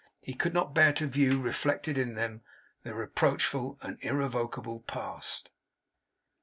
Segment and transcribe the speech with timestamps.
[0.19, 2.41] He could not bear to view reflected in them,
[2.81, 5.51] the reproachful and irrevocable Past.